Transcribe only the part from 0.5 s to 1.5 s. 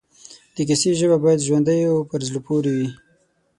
د کیسې ژبه باید